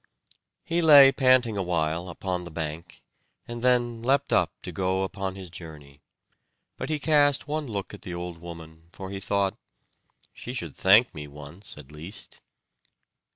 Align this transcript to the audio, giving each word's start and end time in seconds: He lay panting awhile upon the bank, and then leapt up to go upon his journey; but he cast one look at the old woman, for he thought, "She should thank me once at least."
He 0.65 0.81
lay 0.81 1.11
panting 1.11 1.57
awhile 1.57 2.09
upon 2.09 2.43
the 2.43 2.49
bank, 2.49 3.03
and 3.47 3.61
then 3.63 4.01
leapt 4.01 4.33
up 4.33 4.51
to 4.63 4.71
go 4.71 5.03
upon 5.03 5.35
his 5.35 5.51
journey; 5.51 6.01
but 6.75 6.89
he 6.89 6.97
cast 6.97 7.47
one 7.47 7.67
look 7.67 7.93
at 7.93 8.01
the 8.01 8.15
old 8.15 8.39
woman, 8.39 8.89
for 8.91 9.11
he 9.11 9.19
thought, 9.19 9.55
"She 10.33 10.55
should 10.55 10.75
thank 10.75 11.13
me 11.13 11.27
once 11.27 11.77
at 11.77 11.91
least." 11.91 12.41